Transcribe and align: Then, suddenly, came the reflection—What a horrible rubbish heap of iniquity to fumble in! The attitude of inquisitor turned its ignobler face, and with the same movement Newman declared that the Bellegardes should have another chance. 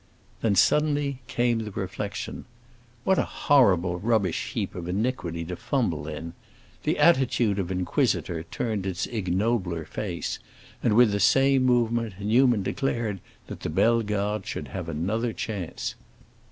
Then, 0.41 0.55
suddenly, 0.55 1.21
came 1.27 1.59
the 1.59 1.69
reflection—What 1.69 3.19
a 3.19 3.45
horrible 3.45 3.99
rubbish 3.99 4.53
heap 4.53 4.73
of 4.73 4.87
iniquity 4.87 5.45
to 5.45 5.55
fumble 5.55 6.07
in! 6.07 6.33
The 6.81 6.97
attitude 6.97 7.59
of 7.59 7.69
inquisitor 7.69 8.41
turned 8.41 8.87
its 8.87 9.05
ignobler 9.05 9.85
face, 9.85 10.39
and 10.81 10.95
with 10.95 11.11
the 11.11 11.19
same 11.19 11.65
movement 11.67 12.15
Newman 12.19 12.63
declared 12.63 13.21
that 13.45 13.59
the 13.59 13.69
Bellegardes 13.69 14.47
should 14.47 14.69
have 14.69 14.89
another 14.89 15.33
chance. 15.33 15.93